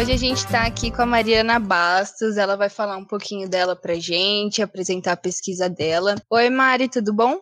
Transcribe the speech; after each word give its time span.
Hoje 0.00 0.12
a 0.12 0.16
gente 0.16 0.38
está 0.38 0.66
aqui 0.66 0.90
com 0.90 1.02
a 1.02 1.06
Mariana 1.06 1.60
Bastos, 1.60 2.38
ela 2.38 2.56
vai 2.56 2.70
falar 2.70 2.96
um 2.96 3.04
pouquinho 3.04 3.46
dela 3.46 3.76
pra 3.76 3.96
gente, 3.96 4.62
apresentar 4.62 5.12
a 5.12 5.16
pesquisa 5.16 5.68
dela. 5.68 6.14
Oi, 6.30 6.48
Mari, 6.48 6.88
tudo 6.88 7.12
bom? 7.12 7.38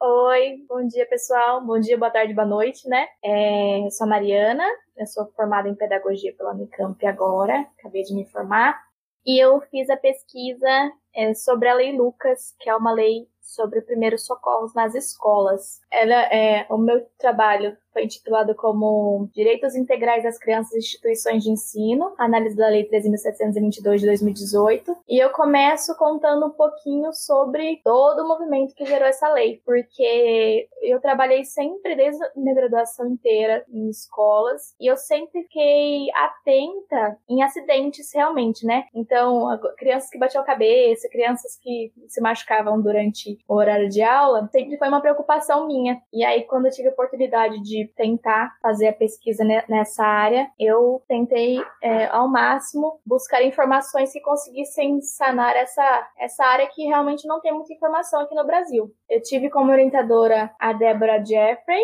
Oi, 0.00 0.64
bom 0.68 0.84
dia 0.84 1.06
pessoal, 1.06 1.64
bom 1.64 1.78
dia, 1.78 1.96
boa 1.96 2.10
tarde, 2.10 2.34
boa 2.34 2.44
noite, 2.44 2.88
né? 2.88 3.06
É, 3.24 3.86
eu 3.86 3.90
sou 3.92 4.04
a 4.04 4.10
Mariana, 4.10 4.64
eu 4.96 5.06
sou 5.06 5.30
formada 5.36 5.68
em 5.68 5.76
pedagogia 5.76 6.34
pela 6.36 6.50
Unicamp 6.50 7.06
agora, 7.06 7.68
acabei 7.78 8.02
de 8.02 8.16
me 8.16 8.26
formar, 8.26 8.82
e 9.24 9.38
eu 9.38 9.60
fiz 9.70 9.88
a 9.88 9.96
pesquisa 9.96 10.90
é, 11.14 11.32
sobre 11.34 11.68
a 11.68 11.74
Lei 11.74 11.96
Lucas, 11.96 12.52
que 12.58 12.68
é 12.68 12.74
uma 12.74 12.92
lei 12.92 13.28
sobre 13.40 13.80
primeiros 13.80 14.26
socorros 14.26 14.74
nas 14.74 14.94
escolas. 14.96 15.80
Ela 15.90 16.20
é 16.32 16.66
o 16.68 16.78
meu 16.78 17.06
trabalho 17.18 17.76
foi 17.92 18.04
intitulado 18.04 18.54
como 18.54 19.28
Direitos 19.32 19.74
Integrais 19.74 20.22
das 20.22 20.38
Crianças 20.38 20.72
e 20.74 20.78
Instituições 20.78 21.42
de 21.42 21.50
Ensino, 21.50 22.14
análise 22.18 22.56
da 22.56 22.68
Lei 22.68 22.88
13.722 22.88 23.98
de 23.98 24.06
2018. 24.06 24.96
E 25.08 25.18
eu 25.18 25.30
começo 25.30 25.96
contando 25.96 26.46
um 26.46 26.50
pouquinho 26.50 27.12
sobre 27.12 27.80
todo 27.84 28.20
o 28.20 28.28
movimento 28.28 28.74
que 28.74 28.84
gerou 28.84 29.06
essa 29.06 29.32
lei, 29.32 29.60
porque 29.64 30.68
eu 30.82 31.00
trabalhei 31.00 31.44
sempre 31.44 31.94
desde 31.94 32.22
a 32.24 32.30
minha 32.36 32.54
graduação 32.54 33.06
inteira 33.06 33.64
em 33.68 33.88
escolas 33.88 34.74
e 34.80 34.86
eu 34.86 34.96
sempre 34.96 35.42
fiquei 35.42 36.06
atenta 36.14 37.18
em 37.28 37.42
acidentes 37.42 38.12
realmente, 38.14 38.66
né? 38.66 38.84
Então, 38.94 39.46
crianças 39.76 40.10
que 40.10 40.18
batiam 40.18 40.42
a 40.42 40.46
cabeça, 40.46 41.08
crianças 41.08 41.58
que 41.60 41.92
se 42.08 42.20
machucavam 42.20 42.80
durante 42.80 43.38
o 43.48 43.54
horário 43.54 43.88
de 43.88 44.02
aula, 44.02 44.48
sempre 44.50 44.76
foi 44.76 44.88
uma 44.88 45.00
preocupação 45.00 45.66
minha. 45.66 46.00
E 46.12 46.24
aí, 46.24 46.44
quando 46.44 46.66
eu 46.66 46.72
tive 46.72 46.88
a 46.88 46.92
oportunidade 46.92 47.60
de 47.62 47.81
tentar 47.88 48.56
fazer 48.60 48.88
a 48.88 48.92
pesquisa 48.92 49.44
nessa 49.68 50.04
área, 50.04 50.50
eu 50.58 51.02
tentei 51.08 51.62
é, 51.82 52.06
ao 52.06 52.28
máximo 52.28 53.00
buscar 53.04 53.42
informações 53.42 54.12
que 54.12 54.20
conseguissem 54.20 55.00
sanar 55.00 55.56
essa, 55.56 56.08
essa 56.18 56.44
área 56.44 56.66
que 56.68 56.84
realmente 56.84 57.26
não 57.26 57.40
tem 57.40 57.52
muita 57.52 57.72
informação 57.72 58.20
aqui 58.20 58.34
no 58.34 58.46
Brasil. 58.46 58.92
Eu 59.08 59.22
tive 59.22 59.50
como 59.50 59.72
orientadora 59.72 60.50
a 60.58 60.72
Débora 60.72 61.24
Jeffrey, 61.24 61.82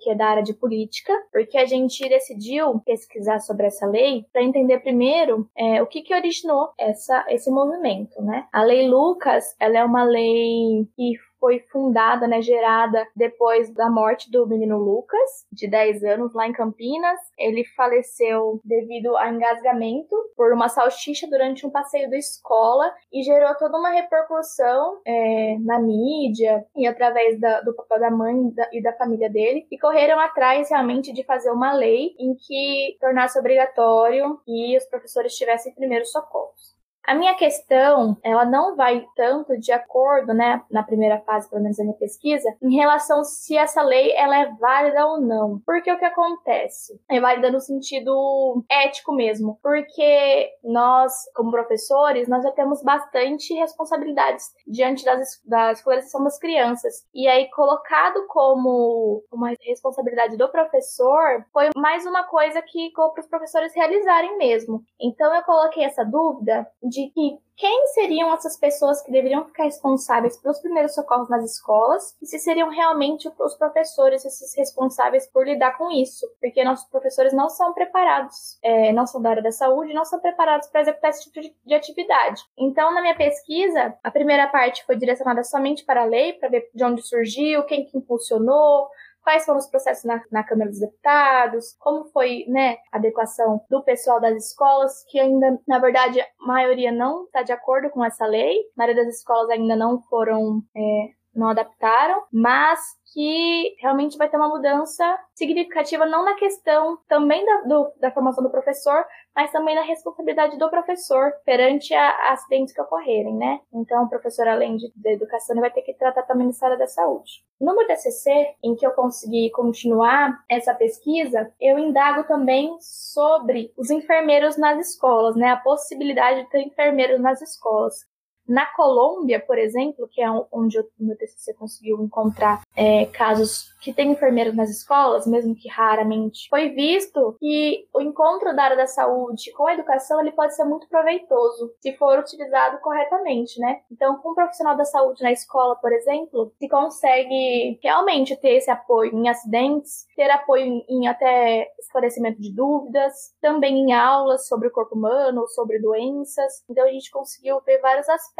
que 0.00 0.10
é 0.10 0.14
da 0.14 0.26
área 0.26 0.42
de 0.42 0.54
política, 0.54 1.12
porque 1.32 1.58
a 1.58 1.66
gente 1.66 2.08
decidiu 2.08 2.78
pesquisar 2.80 3.40
sobre 3.40 3.66
essa 3.66 3.86
lei 3.86 4.24
para 4.32 4.42
entender 4.42 4.78
primeiro 4.78 5.48
é, 5.56 5.82
o 5.82 5.86
que, 5.86 6.02
que 6.02 6.14
originou 6.14 6.70
essa, 6.78 7.24
esse 7.28 7.50
movimento, 7.50 8.22
né? 8.22 8.46
A 8.52 8.62
Lei 8.62 8.88
Lucas, 8.88 9.54
ela 9.58 9.78
é 9.78 9.84
uma 9.84 10.04
lei 10.04 10.86
que 10.96 11.14
foi 11.40 11.60
fundada, 11.70 12.26
né, 12.26 12.40
gerada 12.42 13.06
depois 13.14 13.72
da 13.72 13.90
morte 13.90 14.30
do 14.30 14.46
menino 14.46 14.78
Lucas, 14.78 15.46
de 15.52 15.68
10 15.68 16.04
anos, 16.04 16.34
lá 16.34 16.46
em 16.46 16.52
Campinas. 16.52 17.18
Ele 17.38 17.64
faleceu 17.76 18.60
devido 18.64 19.16
a 19.16 19.30
engasgamento 19.30 20.16
por 20.36 20.52
uma 20.52 20.68
salsicha 20.68 21.26
durante 21.28 21.66
um 21.66 21.70
passeio 21.70 22.10
da 22.10 22.16
escola 22.16 22.92
e 23.12 23.22
gerou 23.22 23.54
toda 23.56 23.78
uma 23.78 23.90
repercussão 23.90 25.00
é, 25.06 25.56
na 25.60 25.78
mídia 25.78 26.64
e 26.76 26.86
através 26.86 27.38
da, 27.40 27.60
do 27.60 27.74
papel 27.74 28.00
da 28.00 28.10
mãe 28.10 28.50
da, 28.50 28.68
e 28.72 28.82
da 28.82 28.92
família 28.92 29.30
dele, 29.30 29.66
e 29.70 29.78
correram 29.78 30.18
atrás 30.20 30.70
realmente 30.70 31.12
de 31.12 31.24
fazer 31.24 31.50
uma 31.50 31.72
lei 31.72 32.14
em 32.18 32.34
que 32.34 32.96
tornasse 33.00 33.38
obrigatório 33.38 34.38
que 34.44 34.76
os 34.76 34.84
professores 34.86 35.34
tivessem 35.34 35.74
primeiros 35.74 36.10
socorros. 36.10 36.77
A 37.08 37.14
minha 37.14 37.34
questão, 37.34 38.18
ela 38.22 38.44
não 38.44 38.76
vai 38.76 39.02
tanto 39.16 39.58
de 39.58 39.72
acordo, 39.72 40.34
né, 40.34 40.62
na 40.70 40.82
primeira 40.82 41.18
fase, 41.20 41.48
pelo 41.48 41.62
menos 41.62 41.78
da 41.78 41.82
minha 41.82 41.96
pesquisa, 41.96 42.46
em 42.62 42.76
relação 42.76 43.24
se 43.24 43.56
essa 43.56 43.80
lei 43.80 44.12
ela 44.12 44.38
é 44.38 44.52
válida 44.60 45.06
ou 45.06 45.18
não. 45.18 45.58
Porque 45.64 45.90
o 45.90 45.98
que 45.98 46.04
acontece? 46.04 47.00
É 47.10 47.18
válida 47.18 47.50
no 47.50 47.60
sentido 47.60 48.62
ético 48.70 49.14
mesmo. 49.14 49.58
Porque 49.62 50.50
nós, 50.62 51.14
como 51.34 51.50
professores, 51.50 52.28
nós 52.28 52.44
já 52.44 52.52
temos 52.52 52.82
bastante 52.82 53.54
responsabilidades 53.54 54.44
diante 54.66 55.02
das, 55.02 55.40
da 55.46 55.72
escolarização 55.72 56.22
das 56.22 56.38
crianças. 56.38 57.06
E 57.14 57.26
aí, 57.26 57.48
colocado 57.52 58.26
como 58.28 59.24
uma 59.32 59.54
responsabilidade 59.62 60.36
do 60.36 60.46
professor, 60.50 61.42
foi 61.54 61.70
mais 61.74 62.04
uma 62.04 62.24
coisa 62.24 62.60
que 62.60 62.88
ficou 62.88 63.12
para 63.12 63.22
os 63.22 63.28
professores 63.28 63.74
realizarem 63.74 64.36
mesmo. 64.36 64.82
Então, 65.00 65.34
eu 65.34 65.42
coloquei 65.42 65.84
essa 65.84 66.04
dúvida 66.04 66.66
de 66.82 66.97
de 66.98 67.10
que 67.10 67.38
quem 67.56 67.86
seriam 67.88 68.32
essas 68.32 68.56
pessoas 68.56 69.02
que 69.02 69.10
deveriam 69.10 69.44
ficar 69.44 69.64
responsáveis 69.64 70.36
pelos 70.36 70.60
primeiros 70.60 70.94
socorros 70.94 71.28
nas 71.28 71.44
escolas 71.44 72.16
e 72.22 72.26
se 72.26 72.38
seriam 72.38 72.70
realmente 72.70 73.28
os 73.38 73.54
professores 73.56 74.24
esses 74.24 74.56
responsáveis 74.56 75.26
por 75.26 75.44
lidar 75.44 75.76
com 75.76 75.90
isso, 75.90 76.24
porque 76.40 76.62
nossos 76.62 76.88
professores 76.88 77.32
não 77.32 77.48
são 77.48 77.72
preparados, 77.74 78.58
é, 78.62 78.92
não 78.92 79.06
são 79.06 79.20
da 79.20 79.30
área 79.30 79.42
da 79.42 79.50
saúde, 79.50 79.92
não 79.92 80.04
são 80.04 80.20
preparados 80.20 80.68
para 80.68 80.82
executar 80.82 81.10
esse 81.10 81.24
tipo 81.24 81.40
de, 81.40 81.54
de, 81.66 81.74
atividade. 81.74 82.42
Então, 82.56 82.94
na 82.94 83.00
minha 83.00 83.16
pesquisa, 83.16 83.92
a 84.04 84.10
primeira 84.10 84.46
parte 84.46 84.84
foi 84.86 84.94
direcionada 84.94 85.42
somente 85.42 85.84
para 85.84 86.02
a 86.02 86.06
lei, 86.06 86.34
para 86.34 86.48
ver 86.48 86.70
de 86.72 86.84
onde 86.84 87.02
surgiu, 87.02 87.64
quem 87.64 87.84
que 87.84 87.98
impulsionou, 87.98 88.88
quais 89.22 89.44
foram 89.44 89.58
os 89.58 89.66
processos 89.68 90.04
na, 90.04 90.22
na 90.30 90.44
Câmara 90.44 90.70
dos 90.70 90.80
Deputados, 90.80 91.76
como 91.78 92.06
foi 92.06 92.44
né, 92.48 92.76
a 92.92 92.98
adequação 92.98 93.60
do 93.68 93.82
pessoal 93.82 94.20
das 94.20 94.36
escolas, 94.46 95.04
que 95.08 95.18
ainda, 95.18 95.58
na 95.66 95.78
verdade, 95.78 96.20
a 96.20 96.26
maioria 96.40 96.92
não 96.92 97.24
está 97.24 97.42
de 97.42 97.52
acordo 97.52 97.90
com 97.90 98.04
essa 98.04 98.26
lei, 98.26 98.56
a 98.56 98.62
maioria 98.76 99.04
das 99.04 99.16
escolas 99.16 99.50
ainda 99.50 99.76
não 99.76 100.00
foram 100.02 100.62
é, 100.76 101.17
não 101.34 101.48
adaptaram, 101.48 102.22
mas 102.32 102.80
que 103.12 103.74
realmente 103.80 104.18
vai 104.18 104.28
ter 104.28 104.36
uma 104.36 104.48
mudança 104.48 105.18
significativa, 105.34 106.04
não 106.04 106.24
na 106.24 106.34
questão 106.34 106.98
também 107.08 107.44
da, 107.44 107.60
do, 107.62 107.92
da 108.00 108.10
formação 108.10 108.44
do 108.44 108.50
professor, 108.50 109.04
mas 109.34 109.50
também 109.50 109.74
na 109.74 109.82
responsabilidade 109.82 110.58
do 110.58 110.68
professor 110.68 111.32
perante 111.44 111.94
a, 111.94 112.32
acidentes 112.32 112.74
que 112.74 112.80
ocorrerem, 112.80 113.34
né? 113.34 113.60
Então, 113.72 114.04
o 114.04 114.08
professor, 114.08 114.46
além 114.46 114.76
de, 114.76 114.92
da 114.96 115.12
educação, 115.12 115.54
ele 115.54 115.60
vai 115.60 115.70
ter 115.70 115.82
que 115.82 115.94
tratar 115.94 116.22
também 116.24 116.50
da 116.50 116.66
área 116.66 116.76
da 116.76 116.86
saúde. 116.86 117.44
No 117.60 117.74
meu 117.74 117.86
TCC, 117.86 118.54
em 118.62 118.74
que 118.74 118.86
eu 118.86 118.90
consegui 118.92 119.50
continuar 119.50 120.38
essa 120.48 120.74
pesquisa, 120.74 121.52
eu 121.60 121.78
indago 121.78 122.24
também 122.24 122.76
sobre 122.80 123.72
os 123.76 123.90
enfermeiros 123.90 124.56
nas 124.56 124.78
escolas, 124.78 125.34
né? 125.36 125.50
A 125.50 125.56
possibilidade 125.56 126.42
de 126.42 126.50
ter 126.50 126.60
enfermeiros 126.60 127.20
nas 127.20 127.40
escolas. 127.40 128.06
Na 128.48 128.64
Colômbia, 128.64 129.38
por 129.38 129.58
exemplo, 129.58 130.08
que 130.10 130.22
é 130.22 130.30
onde 130.50 130.80
o 130.80 130.86
meu 130.98 131.16
TCC 131.18 131.52
conseguiu 131.52 132.02
encontrar 132.02 132.62
é, 132.74 133.04
casos 133.04 133.74
que 133.82 133.92
tem 133.92 134.10
enfermeiros 134.10 134.56
nas 134.56 134.70
escolas, 134.70 135.26
mesmo 135.26 135.54
que 135.54 135.68
raramente, 135.68 136.48
foi 136.48 136.70
visto 136.70 137.36
que 137.38 137.86
o 137.94 138.00
encontro 138.00 138.56
da 138.56 138.64
área 138.64 138.76
da 138.76 138.86
saúde 138.86 139.52
com 139.52 139.66
a 139.66 139.74
educação 139.74 140.20
ele 140.20 140.32
pode 140.32 140.56
ser 140.56 140.64
muito 140.64 140.88
proveitoso 140.88 141.72
se 141.78 141.92
for 141.96 142.18
utilizado 142.18 142.78
corretamente, 142.78 143.60
né? 143.60 143.80
Então, 143.92 144.16
com 144.16 144.30
um 144.30 144.34
profissional 144.34 144.76
da 144.76 144.84
saúde 144.84 145.22
na 145.22 145.30
escola, 145.30 145.76
por 145.76 145.92
exemplo, 145.92 146.50
se 146.58 146.68
consegue 146.68 147.78
realmente 147.82 148.34
ter 148.36 148.56
esse 148.56 148.70
apoio 148.70 149.14
em 149.14 149.28
acidentes, 149.28 150.06
ter 150.16 150.30
apoio 150.30 150.82
em, 150.88 151.06
até 151.06 151.70
esclarecimento 151.78 152.40
de 152.40 152.52
dúvidas, 152.52 153.34
também 153.40 153.78
em 153.78 153.92
aulas 153.92 154.48
sobre 154.48 154.68
o 154.68 154.72
corpo 154.72 154.94
humano, 154.94 155.46
sobre 155.48 155.78
doenças. 155.78 156.64
Então, 156.68 156.84
a 156.84 156.90
gente 156.90 157.10
conseguiu 157.10 157.60
ver 157.60 157.78
vários 157.80 158.08
aspectos 158.08 158.37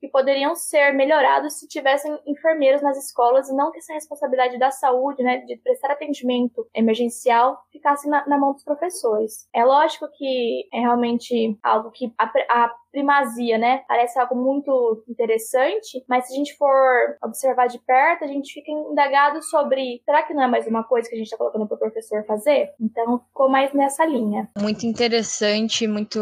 que 0.00 0.08
poderiam 0.08 0.54
ser 0.54 0.92
melhorados 0.92 1.58
se 1.58 1.68
tivessem 1.68 2.18
enfermeiros 2.26 2.82
nas 2.82 2.96
escolas 2.96 3.48
e 3.48 3.54
não 3.54 3.70
que 3.70 3.78
essa 3.78 3.92
responsabilidade 3.92 4.58
da 4.58 4.70
saúde, 4.70 5.22
né, 5.22 5.38
de 5.38 5.56
prestar 5.58 5.92
atendimento 5.92 6.66
emergencial, 6.74 7.62
ficasse 7.70 8.08
na, 8.08 8.26
na 8.26 8.38
mão 8.38 8.52
dos 8.52 8.64
professores. 8.64 9.48
É 9.52 9.64
lógico 9.64 10.08
que 10.16 10.68
é 10.72 10.80
realmente 10.80 11.58
algo 11.62 11.90
que 11.90 12.12
a, 12.18 12.24
a 12.24 12.74
primazia, 12.94 13.58
né? 13.58 13.82
Parece 13.88 14.18
algo 14.20 14.36
muito 14.36 15.04
interessante, 15.08 16.04
mas 16.08 16.28
se 16.28 16.32
a 16.32 16.36
gente 16.36 16.56
for 16.56 17.16
observar 17.22 17.66
de 17.66 17.78
perto, 17.80 18.24
a 18.24 18.28
gente 18.28 18.54
fica 18.54 18.70
indagado 18.70 19.42
sobre 19.42 20.00
será 20.04 20.22
que 20.22 20.32
não 20.32 20.44
é 20.44 20.46
mais 20.46 20.66
uma 20.68 20.84
coisa 20.84 21.08
que 21.08 21.16
a 21.16 21.18
gente 21.18 21.26
está 21.26 21.36
colocando 21.36 21.66
para 21.66 21.74
o 21.74 21.78
professor 21.78 22.24
fazer? 22.24 22.70
Então 22.80 23.18
ficou 23.18 23.48
mais 23.48 23.72
nessa 23.74 24.04
linha. 24.04 24.48
Muito 24.60 24.86
interessante, 24.86 25.88
muito 25.88 26.20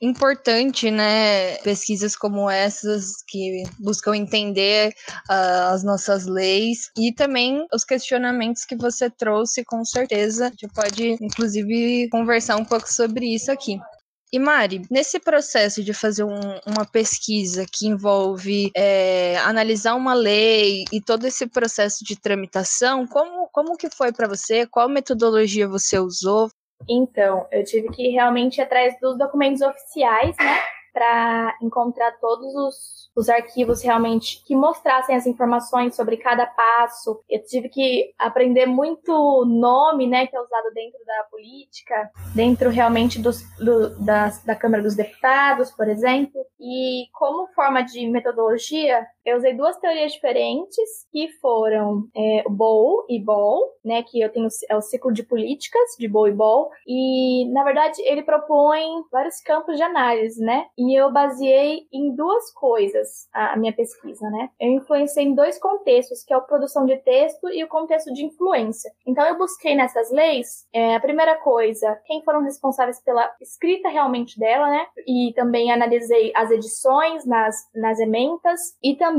importante, 0.00 0.88
né? 0.88 1.56
Pesquisas 1.64 2.14
como 2.14 2.48
essas 2.48 3.22
que 3.26 3.64
buscam 3.80 4.16
entender 4.16 4.94
uh, 5.28 5.72
as 5.72 5.82
nossas 5.82 6.26
leis 6.26 6.92
e 6.96 7.12
também 7.12 7.66
os 7.74 7.84
questionamentos 7.84 8.64
que 8.64 8.76
você 8.76 9.10
trouxe, 9.10 9.64
com 9.64 9.84
certeza. 9.84 10.46
A 10.46 10.50
gente 10.50 10.68
pode, 10.68 11.18
inclusive, 11.20 12.08
conversar 12.10 12.56
um 12.56 12.64
pouco 12.64 12.90
sobre 12.90 13.34
isso 13.34 13.50
aqui. 13.50 13.80
E 14.34 14.38
Mari, 14.40 14.82
nesse 14.90 15.20
processo 15.20 15.80
de 15.80 15.94
fazer 15.94 16.24
um, 16.24 16.40
uma 16.66 16.84
pesquisa 16.84 17.64
que 17.72 17.86
envolve 17.86 18.72
é, 18.76 19.36
analisar 19.36 19.94
uma 19.94 20.12
lei 20.12 20.84
e 20.92 21.00
todo 21.00 21.24
esse 21.24 21.46
processo 21.46 22.04
de 22.04 22.20
tramitação, 22.20 23.06
como, 23.06 23.48
como 23.52 23.76
que 23.76 23.88
foi 23.88 24.12
para 24.12 24.26
você? 24.26 24.66
Qual 24.66 24.88
metodologia 24.88 25.68
você 25.68 26.00
usou? 26.00 26.48
Então, 26.90 27.46
eu 27.52 27.62
tive 27.62 27.88
que 27.90 28.08
realmente 28.08 28.58
ir 28.58 28.62
atrás 28.62 28.96
dos 29.00 29.16
documentos 29.16 29.62
oficiais, 29.62 30.34
né? 30.36 30.60
Para 30.94 31.58
encontrar 31.60 32.12
todos 32.20 32.54
os, 32.54 33.10
os 33.16 33.28
arquivos 33.28 33.82
realmente 33.82 34.42
que 34.46 34.54
mostrassem 34.54 35.16
as 35.16 35.26
informações 35.26 35.96
sobre 35.96 36.16
cada 36.16 36.46
passo. 36.46 37.20
Eu 37.28 37.44
tive 37.44 37.68
que 37.68 38.14
aprender 38.16 38.66
muito 38.66 39.44
nome, 39.44 40.06
né, 40.06 40.28
que 40.28 40.36
é 40.36 40.40
usado 40.40 40.72
dentro 40.72 40.98
da 41.04 41.24
política, 41.28 42.10
dentro 42.32 42.70
realmente 42.70 43.20
dos, 43.20 43.42
do, 43.58 43.98
da, 43.98 44.28
da 44.46 44.54
Câmara 44.54 44.84
dos 44.84 44.94
Deputados, 44.94 45.72
por 45.72 45.88
exemplo. 45.88 46.40
E 46.60 47.06
como 47.12 47.48
forma 47.48 47.82
de 47.82 48.08
metodologia, 48.08 49.04
eu 49.24 49.36
usei 49.36 49.54
duas 49.54 49.76
teorias 49.78 50.12
diferentes, 50.12 51.06
que 51.10 51.28
foram 51.40 52.06
é, 52.14 52.44
Bowl 52.48 53.06
e 53.08 53.18
Ball, 53.18 53.72
né, 53.84 54.02
que 54.02 54.20
eu 54.20 54.30
tenho 54.30 54.48
é 54.68 54.76
o 54.76 54.82
ciclo 54.82 55.12
de 55.12 55.22
políticas 55.22 55.96
de 55.98 56.06
Bowl 56.06 56.28
e 56.28 56.32
Ball, 56.32 56.70
e 56.86 57.48
na 57.50 57.64
verdade 57.64 58.00
ele 58.02 58.22
propõe 58.22 58.82
vários 59.10 59.40
campos 59.40 59.76
de 59.76 59.82
análise, 59.82 60.40
né? 60.42 60.66
E 60.76 60.98
eu 60.98 61.10
baseei 61.10 61.86
em 61.92 62.14
duas 62.14 62.52
coisas 62.52 63.28
a, 63.32 63.54
a 63.54 63.56
minha 63.56 63.72
pesquisa, 63.72 64.28
né? 64.30 64.50
Eu 64.60 64.70
influenciei 64.70 65.26
em 65.26 65.34
dois 65.34 65.58
contextos, 65.58 66.22
que 66.22 66.32
é 66.32 66.36
a 66.36 66.40
produção 66.40 66.84
de 66.84 66.96
texto 66.98 67.48
e 67.50 67.64
o 67.64 67.68
contexto 67.68 68.12
de 68.12 68.24
influência. 68.24 68.90
Então 69.06 69.24
eu 69.26 69.38
busquei 69.38 69.74
nessas 69.74 70.10
leis, 70.10 70.66
é, 70.72 70.96
a 70.96 71.00
primeira 71.00 71.36
coisa, 71.36 71.98
quem 72.04 72.22
foram 72.22 72.42
responsáveis 72.42 73.00
pela 73.02 73.30
escrita 73.40 73.88
realmente 73.88 74.38
dela, 74.38 74.68
né? 74.68 74.86
E 75.06 75.32
também 75.34 75.72
analisei 75.72 76.32
as 76.34 76.50
edições 76.50 77.24
nas, 77.26 77.56
nas 77.74 77.98
ementas 77.98 78.60
e 78.82 78.96
também 78.96 79.13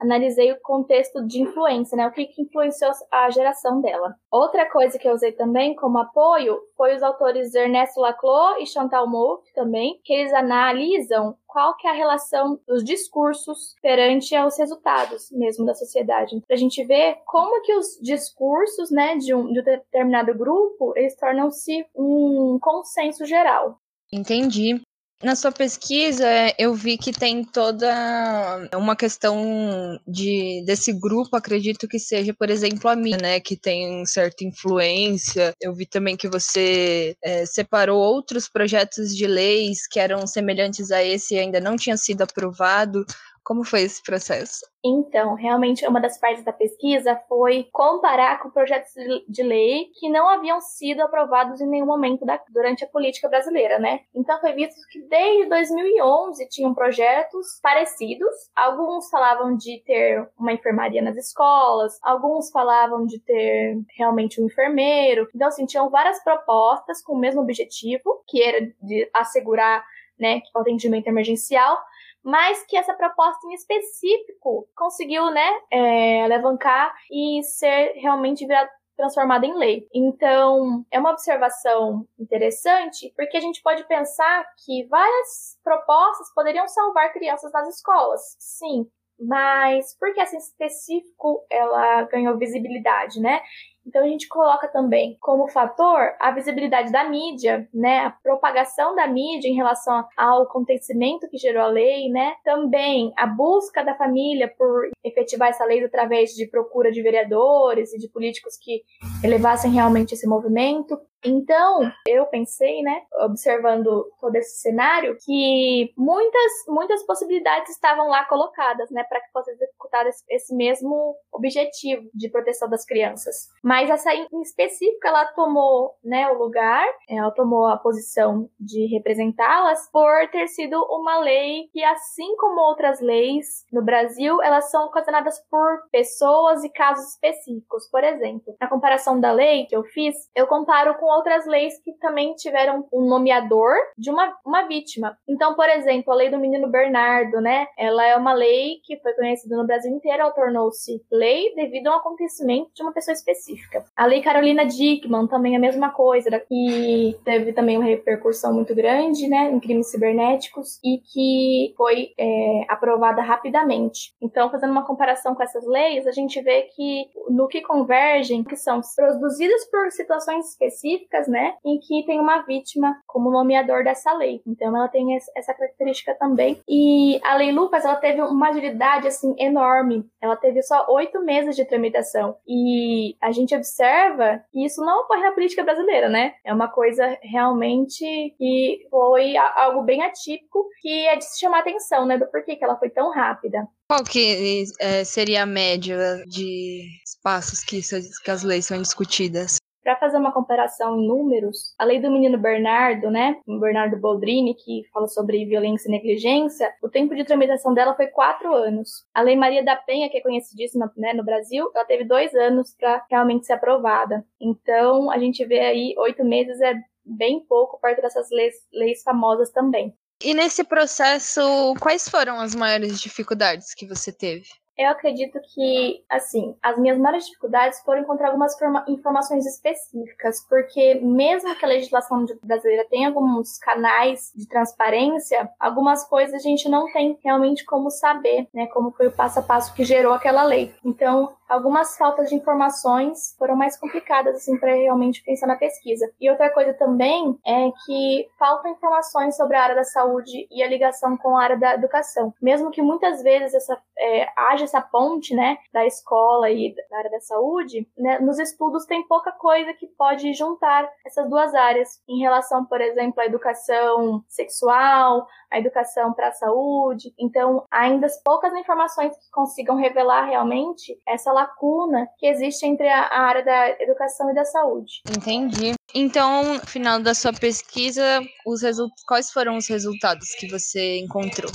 analisei 0.00 0.52
o 0.52 0.60
contexto 0.60 1.26
de 1.26 1.42
influência, 1.42 1.96
né? 1.96 2.06
O 2.06 2.12
que, 2.12 2.26
que 2.26 2.42
influenciou 2.42 2.92
a 3.10 3.30
geração 3.30 3.80
dela. 3.80 4.14
Outra 4.30 4.70
coisa 4.70 4.98
que 4.98 5.08
eu 5.08 5.14
usei 5.14 5.32
também 5.32 5.74
como 5.74 5.98
apoio 5.98 6.58
foi 6.76 6.94
os 6.94 7.02
autores 7.02 7.54
Ernesto 7.54 8.00
Laclau 8.00 8.60
e 8.60 8.66
Chantal 8.66 9.08
Mouffe 9.08 9.52
também, 9.54 10.00
que 10.04 10.12
eles 10.12 10.32
analisam 10.32 11.36
qual 11.46 11.76
que 11.76 11.86
é 11.86 11.90
a 11.90 11.94
relação 11.94 12.58
dos 12.66 12.82
discursos 12.82 13.76
perante 13.80 14.34
aos 14.34 14.58
resultados 14.58 15.30
mesmo 15.30 15.64
da 15.64 15.72
sociedade. 15.72 16.40
Para 16.46 16.56
a 16.56 16.58
gente 16.58 16.82
ver 16.84 17.18
como 17.24 17.62
que 17.62 17.72
os 17.74 17.96
discursos 18.02 18.90
né, 18.90 19.16
de, 19.16 19.32
um, 19.32 19.52
de 19.52 19.60
um 19.60 19.62
determinado 19.62 20.34
grupo, 20.34 20.92
eles 20.96 21.14
tornam-se 21.16 21.86
um 21.94 22.58
consenso 22.60 23.24
geral. 23.24 23.78
Entendi. 24.12 24.82
Na 25.24 25.34
sua 25.34 25.50
pesquisa, 25.50 26.26
eu 26.58 26.74
vi 26.74 26.98
que 26.98 27.10
tem 27.10 27.42
toda 27.42 28.68
uma 28.74 28.94
questão 28.94 29.98
de 30.06 30.62
desse 30.66 30.92
grupo, 30.92 31.34
acredito 31.34 31.88
que 31.88 31.98
seja, 31.98 32.34
por 32.34 32.50
exemplo, 32.50 32.90
a 32.90 32.94
minha, 32.94 33.16
né, 33.16 33.40
que 33.40 33.56
tem 33.56 34.04
certa 34.04 34.44
influência. 34.44 35.54
Eu 35.58 35.74
vi 35.74 35.86
também 35.86 36.14
que 36.14 36.28
você 36.28 37.16
é, 37.24 37.46
separou 37.46 37.98
outros 37.98 38.50
projetos 38.50 39.16
de 39.16 39.26
leis 39.26 39.86
que 39.86 39.98
eram 39.98 40.26
semelhantes 40.26 40.90
a 40.90 41.02
esse 41.02 41.34
e 41.36 41.38
ainda 41.38 41.58
não 41.58 41.74
tinha 41.74 41.96
sido 41.96 42.20
aprovado. 42.20 43.06
Como 43.44 43.62
foi 43.62 43.82
esse 43.82 44.02
processo? 44.02 44.64
Então, 44.82 45.34
realmente, 45.34 45.86
uma 45.86 46.00
das 46.00 46.18
partes 46.18 46.42
da 46.42 46.52
pesquisa 46.52 47.14
foi 47.28 47.68
comparar 47.70 48.42
com 48.42 48.50
projetos 48.50 48.92
de 49.28 49.42
lei 49.42 49.90
que 49.98 50.08
não 50.08 50.26
haviam 50.28 50.62
sido 50.62 51.02
aprovados 51.02 51.60
em 51.60 51.66
nenhum 51.66 51.84
momento 51.84 52.24
da, 52.24 52.40
durante 52.48 52.84
a 52.84 52.88
política 52.88 53.28
brasileira, 53.28 53.78
né? 53.78 54.00
Então, 54.14 54.40
foi 54.40 54.54
visto 54.54 54.74
que 54.90 55.00
desde 55.02 55.46
2011 55.50 56.48
tinham 56.48 56.74
projetos 56.74 57.60
parecidos. 57.62 58.30
Alguns 58.56 59.10
falavam 59.10 59.54
de 59.54 59.82
ter 59.84 60.26
uma 60.38 60.52
enfermaria 60.54 61.02
nas 61.02 61.16
escolas, 61.16 61.98
alguns 62.02 62.50
falavam 62.50 63.04
de 63.04 63.20
ter 63.20 63.78
realmente 63.96 64.40
um 64.40 64.46
enfermeiro. 64.46 65.28
Então, 65.34 65.48
assim, 65.48 65.66
tinham 65.66 65.90
várias 65.90 66.22
propostas 66.24 67.02
com 67.02 67.12
o 67.12 67.18
mesmo 67.18 67.42
objetivo, 67.42 68.24
que 68.26 68.42
era 68.42 68.72
de 68.82 69.10
assegurar 69.12 69.84
né, 70.18 70.40
o 70.54 70.58
atendimento 70.60 71.08
emergencial, 71.08 71.76
mas 72.24 72.64
que 72.66 72.76
essa 72.76 72.94
proposta 72.94 73.46
em 73.46 73.54
específico 73.54 74.66
conseguiu, 74.74 75.30
né, 75.30 75.60
é, 75.70 76.24
alavancar 76.24 76.94
e 77.10 77.42
ser 77.42 77.92
realmente 77.96 78.46
virado 78.46 78.70
transformada 78.96 79.44
em 79.44 79.54
lei. 79.56 79.88
Então, 79.92 80.84
é 80.90 80.98
uma 80.98 81.10
observação 81.10 82.06
interessante, 82.18 83.12
porque 83.16 83.36
a 83.36 83.40
gente 83.40 83.60
pode 83.62 83.84
pensar 83.88 84.46
que 84.64 84.86
várias 84.86 85.58
propostas 85.62 86.32
poderiam 86.32 86.68
salvar 86.68 87.12
crianças 87.12 87.52
nas 87.52 87.68
escolas. 87.68 88.36
Sim, 88.38 88.86
mas 89.18 89.96
por 89.98 90.12
que 90.12 90.20
essa 90.20 90.36
em 90.36 90.38
específico 90.38 91.44
ela 91.50 92.02
ganhou 92.02 92.38
visibilidade, 92.38 93.20
né? 93.20 93.42
Então 93.86 94.02
a 94.02 94.08
gente 94.08 94.28
coloca 94.28 94.68
também 94.68 95.16
como 95.20 95.48
fator 95.48 96.14
a 96.20 96.30
visibilidade 96.30 96.90
da 96.90 97.08
mídia, 97.08 97.68
né, 97.72 98.06
a 98.06 98.10
propagação 98.10 98.94
da 98.94 99.06
mídia 99.06 99.48
em 99.48 99.54
relação 99.54 100.04
ao 100.16 100.42
acontecimento 100.42 101.28
que 101.28 101.38
gerou 101.38 101.62
a 101.62 101.68
lei, 101.68 102.08
né? 102.08 102.34
Também 102.44 103.12
a 103.16 103.26
busca 103.26 103.84
da 103.84 103.94
família 103.94 104.52
por 104.56 104.90
efetivar 105.02 105.48
essa 105.48 105.64
lei 105.64 105.84
através 105.84 106.30
de 106.30 106.46
procura 106.46 106.90
de 106.90 107.02
vereadores 107.02 107.92
e 107.92 107.98
de 107.98 108.08
políticos 108.08 108.56
que 108.56 108.82
elevassem 109.22 109.70
realmente 109.70 110.14
esse 110.14 110.26
movimento. 110.26 110.98
Então, 111.24 111.90
eu 112.06 112.26
pensei, 112.26 112.82
né, 112.82 113.02
observando 113.22 114.06
todo 114.20 114.36
esse 114.36 114.60
cenário, 114.60 115.16
que 115.24 115.92
muitas, 115.96 116.52
muitas 116.68 117.04
possibilidades 117.06 117.70
estavam 117.70 118.08
lá 118.08 118.24
colocadas, 118.26 118.90
né, 118.90 119.04
para 119.04 119.20
que 119.20 119.32
fosse 119.32 119.50
executado 119.52 120.10
esse 120.28 120.54
mesmo 120.54 121.16
objetivo 121.32 122.08
de 122.14 122.28
proteção 122.28 122.68
das 122.68 122.84
crianças. 122.84 123.48
Mas 123.62 123.88
essa 123.88 124.14
em 124.14 124.42
específico, 124.42 125.06
ela 125.06 125.24
tomou, 125.32 125.94
né, 126.04 126.28
o 126.30 126.38
lugar, 126.38 126.86
ela 127.08 127.30
tomou 127.30 127.66
a 127.66 127.76
posição 127.76 128.48
de 128.58 128.86
representá-las 128.86 129.88
por 129.90 130.28
ter 130.30 130.46
sido 130.48 130.82
uma 130.90 131.18
lei 131.20 131.68
que, 131.72 131.82
assim 131.84 132.36
como 132.36 132.60
outras 132.60 133.00
leis 133.00 133.64
no 133.72 133.82
Brasil, 133.82 134.42
elas 134.42 134.70
são 134.70 134.86
ocasionadas 134.86 135.40
por 135.50 135.88
pessoas 135.90 136.64
e 136.64 136.68
casos 136.68 137.12
específicos. 137.12 137.88
Por 137.90 138.04
exemplo, 138.04 138.54
na 138.60 138.68
comparação 138.68 139.18
da 139.18 139.32
lei 139.32 139.66
que 139.66 139.76
eu 139.76 139.84
fiz, 139.84 140.14
eu 140.34 140.46
comparo 140.46 140.94
com 140.96 141.06
outras 141.16 141.46
leis 141.46 141.78
que 141.82 141.92
também 141.94 142.34
tiveram 142.34 142.86
um 142.92 143.06
nomeador 143.06 143.74
de 143.96 144.10
uma, 144.10 144.36
uma 144.44 144.66
vítima. 144.66 145.16
Então, 145.28 145.54
por 145.54 145.68
exemplo, 145.68 146.12
a 146.12 146.16
lei 146.16 146.30
do 146.30 146.38
menino 146.38 146.68
Bernardo, 146.68 147.40
né? 147.40 147.66
Ela 147.78 148.06
é 148.06 148.16
uma 148.16 148.32
lei 148.32 148.80
que 148.84 148.96
foi 148.98 149.12
conhecida 149.14 149.56
no 149.56 149.66
Brasil 149.66 149.90
inteiro, 149.90 150.32
tornou-se 150.34 151.02
lei 151.10 151.54
devido 151.54 151.88
a 151.88 151.92
um 151.92 151.98
acontecimento 151.98 152.70
de 152.74 152.82
uma 152.82 152.92
pessoa 152.92 153.12
específica. 153.12 153.84
A 153.96 154.06
lei 154.06 154.22
Carolina 154.22 154.64
Dickman 154.64 155.26
também 155.26 155.54
é 155.54 155.56
a 155.56 155.60
mesma 155.60 155.90
coisa, 155.90 156.40
que 156.40 157.16
teve 157.24 157.52
também 157.52 157.76
uma 157.76 157.86
repercussão 157.86 158.52
muito 158.52 158.74
grande, 158.74 159.28
né, 159.28 159.50
em 159.50 159.60
crimes 159.60 159.90
cibernéticos 159.90 160.78
e 160.82 160.98
que 160.98 161.74
foi 161.76 162.12
é, 162.18 162.64
aprovada 162.68 163.22
rapidamente. 163.22 164.14
Então, 164.20 164.50
fazendo 164.50 164.70
uma 164.70 164.86
comparação 164.86 165.34
com 165.34 165.42
essas 165.42 165.66
leis, 165.66 166.06
a 166.06 166.12
gente 166.12 166.40
vê 166.42 166.62
que 166.74 167.06
no 167.28 167.46
que 167.46 167.60
convergem, 167.60 168.42
que 168.42 168.56
são 168.56 168.80
produzidas 168.96 169.64
por 169.70 169.90
situações 169.90 170.50
específicas 170.50 171.03
específicas, 171.04 171.28
né, 171.28 171.54
em 171.64 171.78
que 171.78 172.04
tem 172.06 172.20
uma 172.20 172.42
vítima 172.42 172.96
como 173.06 173.30
nomeador 173.30 173.84
dessa 173.84 174.12
lei. 174.14 174.40
Então 174.46 174.76
ela 174.76 174.88
tem 174.88 175.16
essa 175.36 175.54
característica 175.54 176.14
também. 176.14 176.60
E 176.68 177.20
a 177.22 177.36
lei 177.36 177.52
Lucas, 177.52 177.84
ela 177.84 177.96
teve 177.96 178.20
uma 178.20 178.48
agilidade 178.48 179.06
assim 179.06 179.34
enorme. 179.38 180.04
Ela 180.20 180.36
teve 180.36 180.62
só 180.62 180.86
oito 180.90 181.22
meses 181.22 181.56
de 181.56 181.64
tramitação. 181.64 182.36
E 182.46 183.16
a 183.20 183.30
gente 183.30 183.54
observa 183.54 184.42
que 184.50 184.64
isso 184.64 184.84
não 184.84 185.02
ocorre 185.02 185.22
na 185.22 185.32
política 185.32 185.62
brasileira, 185.62 186.08
né? 186.08 186.34
É 186.44 186.52
uma 186.52 186.68
coisa 186.68 187.18
realmente 187.22 188.34
que 188.38 188.86
foi 188.90 189.36
algo 189.36 189.82
bem 189.82 190.02
atípico 190.02 190.68
que 190.80 191.06
é 191.06 191.16
de 191.16 191.24
se 191.24 191.40
chamar 191.40 191.60
atenção, 191.60 192.06
né, 192.06 192.18
do 192.18 192.26
porquê 192.26 192.56
que 192.56 192.64
ela 192.64 192.78
foi 192.78 192.90
tão 192.90 193.10
rápida. 193.10 193.66
Qual 193.88 194.02
que 194.02 194.64
é, 194.80 195.04
seria 195.04 195.42
a 195.42 195.46
média 195.46 196.22
de 196.26 196.82
espaços 197.06 197.62
que, 197.62 197.80
que 198.24 198.30
as 198.30 198.42
leis 198.42 198.66
são 198.66 198.80
discutidas? 198.80 199.56
Para 199.84 199.96
fazer 199.96 200.16
uma 200.16 200.32
comparação 200.32 200.98
em 200.98 201.06
números, 201.06 201.74
a 201.78 201.84
lei 201.84 202.00
do 202.00 202.10
menino 202.10 202.38
Bernardo, 202.38 203.10
né, 203.10 203.36
Bernardo 203.46 203.98
Boldrini, 203.98 204.54
que 204.54 204.82
fala 204.90 205.06
sobre 205.06 205.44
violência 205.44 205.88
e 205.88 205.92
negligência, 205.92 206.72
o 206.82 206.88
tempo 206.88 207.14
de 207.14 207.22
tramitação 207.22 207.74
dela 207.74 207.94
foi 207.94 208.06
quatro 208.06 208.54
anos. 208.54 209.04
A 209.12 209.20
lei 209.20 209.36
Maria 209.36 209.62
da 209.62 209.76
Penha, 209.76 210.08
que 210.08 210.16
é 210.16 210.22
conhecidíssima 210.22 210.90
né, 210.96 211.12
no 211.12 211.22
Brasil, 211.22 211.70
ela 211.74 211.84
teve 211.84 212.04
dois 212.04 212.34
anos 212.34 212.74
para 212.74 213.04
realmente 213.10 213.44
ser 213.44 213.52
aprovada. 213.52 214.24
Então, 214.40 215.10
a 215.10 215.18
gente 215.18 215.44
vê 215.44 215.60
aí 215.60 215.94
oito 215.98 216.24
meses 216.24 216.58
é 216.62 216.74
bem 217.04 217.44
pouco 217.46 217.78
perto 217.78 218.00
dessas 218.00 218.28
leis, 218.30 218.54
leis 218.72 219.02
famosas 219.02 219.50
também. 219.50 219.94
E 220.22 220.32
nesse 220.32 220.64
processo, 220.64 221.74
quais 221.78 222.08
foram 222.08 222.40
as 222.40 222.54
maiores 222.54 222.98
dificuldades 222.98 223.74
que 223.74 223.86
você 223.86 224.10
teve? 224.10 224.46
Eu 224.76 224.90
acredito 224.90 225.38
que, 225.54 226.02
assim, 226.10 226.56
as 226.60 226.76
minhas 226.78 226.98
maiores 226.98 227.26
dificuldades 227.26 227.80
foram 227.82 228.02
encontrar 228.02 228.28
algumas 228.28 228.56
informações 228.88 229.46
específicas, 229.46 230.44
porque 230.48 230.96
mesmo 230.96 231.54
que 231.54 231.64
a 231.64 231.68
legislação 231.68 232.26
brasileira 232.42 232.84
tenha 232.90 233.08
alguns 233.08 233.56
canais 233.58 234.32
de 234.34 234.48
transparência, 234.48 235.48
algumas 235.60 236.04
coisas 236.08 236.34
a 236.34 236.38
gente 236.38 236.68
não 236.68 236.92
tem 236.92 237.18
realmente 237.22 237.64
como 237.64 237.88
saber, 237.90 238.48
né, 238.52 238.66
como 238.66 238.90
foi 238.90 239.06
o 239.06 239.12
passo 239.12 239.38
a 239.38 239.42
passo 239.42 239.74
que 239.74 239.84
gerou 239.84 240.12
aquela 240.12 240.42
lei. 240.42 240.74
Então, 240.84 241.32
algumas 241.48 241.96
faltas 241.96 242.28
de 242.28 242.34
informações 242.34 243.34
foram 243.38 243.56
mais 243.56 243.76
complicadas 243.76 244.36
assim 244.36 244.58
para 244.58 244.74
realmente 244.74 245.22
pensar 245.22 245.46
na 245.46 245.56
pesquisa. 245.56 246.10
E 246.20 246.30
outra 246.30 246.50
coisa 246.50 246.72
também 246.74 247.38
é 247.46 247.70
que 247.84 248.28
faltam 248.38 248.72
informações 248.72 249.36
sobre 249.36 249.56
a 249.56 249.62
área 249.62 249.74
da 249.74 249.84
saúde 249.84 250.46
e 250.50 250.62
a 250.62 250.68
ligação 250.68 251.16
com 251.16 251.36
a 251.36 251.42
área 251.42 251.56
da 251.56 251.74
educação. 251.74 252.32
Mesmo 252.40 252.70
que 252.70 252.82
muitas 252.82 253.22
vezes 253.22 253.54
essa, 253.54 253.80
é, 253.98 254.28
haja 254.36 254.64
essa 254.64 254.80
ponte, 254.80 255.34
né, 255.34 255.58
da 255.72 255.86
escola 255.86 256.50
e 256.50 256.74
da 256.90 256.98
área 256.98 257.10
da 257.10 257.20
saúde, 257.20 257.88
né, 257.96 258.18
nos 258.18 258.38
estudos 258.38 258.86
tem 258.86 259.06
pouca 259.06 259.32
coisa 259.32 259.72
que 259.74 259.86
pode 259.86 260.32
juntar 260.32 260.88
essas 261.06 261.28
duas 261.28 261.54
áreas 261.54 262.02
em 262.08 262.20
relação, 262.20 262.64
por 262.64 262.80
exemplo, 262.80 263.20
à 263.20 263.26
educação 263.26 264.22
sexual, 264.28 265.26
à 265.50 265.58
educação 265.58 266.12
para 266.12 266.28
a 266.28 266.32
saúde. 266.32 267.12
Então, 267.18 267.64
ainda 267.70 268.06
poucas 268.24 268.52
informações 268.54 269.16
que 269.16 269.30
consigam 269.30 269.76
revelar 269.76 270.24
realmente 270.24 270.98
essa 271.06 271.32
lacuna 271.34 272.08
que 272.18 272.26
existe 272.26 272.64
entre 272.64 272.88
a, 272.88 273.02
a 273.02 273.20
área 273.20 273.44
da 273.44 273.82
educação 273.82 274.30
e 274.30 274.34
da 274.34 274.44
saúde. 274.44 275.02
Entendi. 275.08 275.74
Então, 275.94 276.54
no 276.54 276.66
final 276.66 277.00
da 277.00 277.14
sua 277.14 277.32
pesquisa, 277.32 278.20
os 278.46 278.62
quais 279.06 279.30
foram 279.30 279.56
os 279.56 279.68
resultados 279.68 280.34
que 280.38 280.48
você 280.48 280.98
encontrou? 280.98 281.50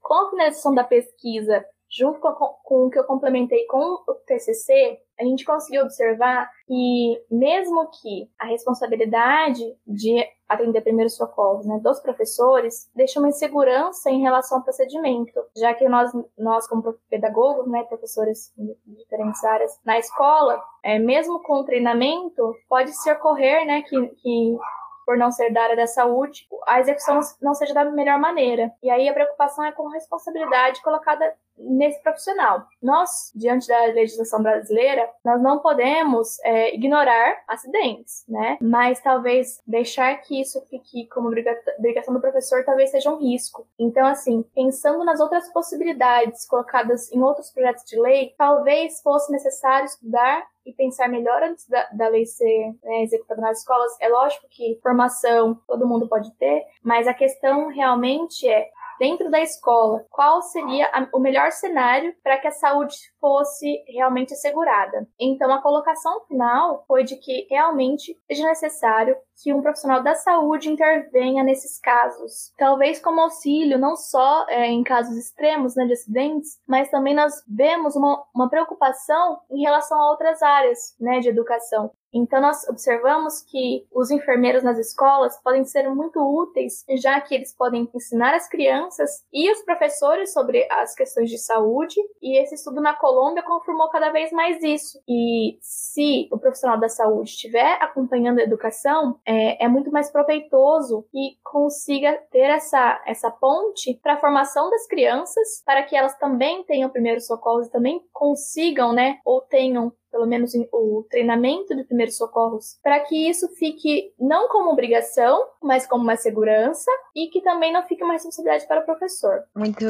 Com 0.00 0.14
a 0.14 0.30
finalização 0.30 0.74
da 0.74 0.84
pesquisa, 0.84 1.64
junto 1.90 2.20
com, 2.20 2.30
com 2.64 2.86
o 2.86 2.90
que 2.90 2.98
eu 2.98 3.04
complementei 3.04 3.66
com 3.66 4.02
o 4.06 4.14
TCC, 4.26 4.98
a 5.22 5.24
gente 5.24 5.44
conseguiu 5.44 5.82
observar 5.82 6.50
que, 6.66 7.24
mesmo 7.30 7.88
que 8.00 8.28
a 8.38 8.46
responsabilidade 8.46 9.62
de 9.86 10.24
atender 10.48 10.82
primeiros 10.82 11.16
socorros 11.16 11.64
né, 11.64 11.78
dos 11.82 12.00
professores 12.00 12.90
deixa 12.94 13.18
uma 13.18 13.28
insegurança 13.28 14.10
em 14.10 14.20
relação 14.20 14.58
ao 14.58 14.64
procedimento, 14.64 15.32
já 15.56 15.72
que 15.72 15.88
nós, 15.88 16.10
nós 16.36 16.66
como 16.66 16.94
pedagogos, 17.08 17.66
né, 17.66 17.84
professores 17.84 18.52
de 18.56 18.76
diferentes 18.84 19.42
áreas 19.44 19.78
na 19.84 19.98
escola, 19.98 20.62
é, 20.82 20.98
mesmo 20.98 21.40
com 21.42 21.64
treinamento, 21.64 22.54
pode-se 22.68 23.10
ocorrer 23.10 23.64
né, 23.64 23.82
que, 23.82 24.08
que 24.08 24.58
por 25.06 25.16
não 25.16 25.30
ser 25.30 25.52
da 25.52 25.62
área 25.62 25.76
da 25.76 25.86
saúde, 25.86 26.46
a 26.66 26.80
execução 26.80 27.20
não 27.40 27.54
seja 27.54 27.74
da 27.74 27.84
melhor 27.84 28.18
maneira. 28.18 28.72
E 28.82 28.90
aí 28.90 29.08
a 29.08 29.12
preocupação 29.12 29.64
é 29.64 29.72
com 29.72 29.88
a 29.88 29.92
responsabilidade 29.92 30.82
colocada 30.82 31.34
nesse 31.56 32.02
profissional. 32.02 32.66
Nós, 32.82 33.32
diante 33.34 33.68
da 33.68 33.86
legislação 33.86 34.42
brasileira, 34.42 35.08
nós 35.24 35.40
não 35.42 35.58
podemos 35.58 36.38
é, 36.40 36.74
ignorar 36.74 37.42
acidentes, 37.48 38.24
né? 38.28 38.58
Mas 38.60 39.00
talvez 39.00 39.60
deixar 39.66 40.14
que 40.22 40.40
isso 40.40 40.60
fique 40.68 41.06
como 41.08 41.28
obrigação 41.28 42.14
do 42.14 42.20
professor 42.20 42.64
talvez 42.64 42.90
seja 42.90 43.10
um 43.10 43.18
risco. 43.18 43.66
Então, 43.78 44.06
assim, 44.06 44.44
pensando 44.54 45.04
nas 45.04 45.20
outras 45.20 45.50
possibilidades 45.52 46.46
colocadas 46.46 47.10
em 47.12 47.22
outros 47.22 47.50
projetos 47.50 47.84
de 47.84 48.00
lei, 48.00 48.34
talvez 48.36 49.00
fosse 49.02 49.30
necessário 49.32 49.86
estudar 49.86 50.46
e 50.64 50.72
pensar 50.72 51.08
melhor 51.08 51.42
antes 51.42 51.68
da, 51.68 51.88
da 51.92 52.08
lei 52.08 52.24
ser 52.24 52.74
né, 52.82 53.02
executada 53.02 53.40
nas 53.40 53.58
escolas. 53.58 53.92
É 54.00 54.08
lógico 54.08 54.46
que 54.48 54.78
formação 54.82 55.58
todo 55.66 55.86
mundo 55.86 56.08
pode 56.08 56.30
ter, 56.34 56.64
mas 56.82 57.06
a 57.08 57.14
questão 57.14 57.68
realmente 57.68 58.48
é 58.48 58.70
dentro 59.02 59.28
da 59.32 59.40
escola, 59.40 60.06
qual 60.08 60.40
seria 60.42 60.86
a, 60.92 61.08
o 61.12 61.18
melhor 61.18 61.50
cenário 61.50 62.14
para 62.22 62.38
que 62.38 62.46
a 62.46 62.52
saúde 62.52 62.94
fosse 63.20 63.82
realmente 63.88 64.32
assegurada. 64.32 65.08
Então, 65.18 65.52
a 65.52 65.60
colocação 65.60 66.24
final 66.28 66.84
foi 66.86 67.02
de 67.02 67.16
que 67.16 67.48
realmente 67.50 68.16
seja 68.30 68.46
necessário 68.46 69.16
que 69.42 69.52
um 69.52 69.60
profissional 69.60 70.04
da 70.04 70.14
saúde 70.14 70.70
intervenha 70.70 71.42
nesses 71.42 71.80
casos. 71.80 72.52
Talvez 72.56 73.00
como 73.00 73.20
auxílio, 73.22 73.76
não 73.76 73.96
só 73.96 74.46
é, 74.48 74.68
em 74.68 74.84
casos 74.84 75.16
extremos 75.16 75.74
né, 75.74 75.84
de 75.84 75.94
acidentes, 75.94 76.60
mas 76.68 76.88
também 76.88 77.12
nós 77.12 77.42
vemos 77.48 77.96
uma, 77.96 78.24
uma 78.32 78.48
preocupação 78.48 79.40
em 79.50 79.62
relação 79.62 80.00
a 80.00 80.10
outras 80.12 80.40
áreas 80.40 80.94
né, 81.00 81.18
de 81.18 81.28
educação. 81.28 81.90
Então, 82.12 82.40
nós 82.40 82.68
observamos 82.68 83.42
que 83.42 83.86
os 83.90 84.10
enfermeiros 84.10 84.62
nas 84.62 84.78
escolas 84.78 85.40
podem 85.42 85.64
ser 85.64 85.88
muito 85.88 86.20
úteis, 86.20 86.84
já 87.00 87.20
que 87.20 87.34
eles 87.34 87.54
podem 87.56 87.88
ensinar 87.94 88.34
as 88.34 88.48
crianças 88.48 89.24
e 89.32 89.50
os 89.50 89.62
professores 89.62 90.32
sobre 90.32 90.66
as 90.70 90.94
questões 90.94 91.30
de 91.30 91.38
saúde, 91.38 91.96
e 92.20 92.40
esse 92.40 92.54
estudo 92.54 92.80
na 92.80 92.94
Colômbia 92.94 93.42
confirmou 93.42 93.88
cada 93.88 94.10
vez 94.10 94.30
mais 94.32 94.62
isso. 94.62 95.00
E 95.08 95.58
se 95.60 96.28
o 96.30 96.38
profissional 96.38 96.78
da 96.78 96.88
saúde 96.88 97.30
estiver 97.30 97.78
acompanhando 97.80 98.40
a 98.40 98.42
educação, 98.42 99.18
é, 99.26 99.64
é 99.64 99.68
muito 99.68 99.90
mais 99.90 100.10
proveitoso 100.10 101.06
e 101.14 101.36
consiga 101.42 102.12
ter 102.30 102.50
essa, 102.50 103.02
essa 103.06 103.30
ponte 103.30 103.98
para 104.02 104.14
a 104.14 104.20
formação 104.20 104.68
das 104.70 104.86
crianças, 104.86 105.62
para 105.64 105.82
que 105.82 105.96
elas 105.96 106.16
também 106.18 106.62
tenham 106.64 106.90
primeiros 106.90 107.26
socorros 107.26 107.66
e 107.66 107.72
também 107.72 108.00
consigam, 108.12 108.92
né, 108.92 109.18
ou 109.24 109.40
tenham 109.40 109.92
pelo 110.12 110.26
menos 110.26 110.52
o 110.70 111.04
treinamento 111.10 111.74
de 111.74 111.84
primeiros 111.84 112.16
socorros, 112.16 112.78
para 112.82 113.00
que 113.00 113.28
isso 113.28 113.48
fique 113.56 114.12
não 114.20 114.48
como 114.48 114.70
obrigação, 114.70 115.42
mas 115.60 115.86
como 115.86 116.04
uma 116.04 116.16
segurança 116.16 116.90
e 117.16 117.28
que 117.28 117.40
também 117.40 117.72
não 117.72 117.82
fique 117.82 118.04
uma 118.04 118.12
responsabilidade 118.12 118.68
para 118.68 118.82
o 118.82 118.84
professor. 118.84 119.42
Muito 119.56 119.84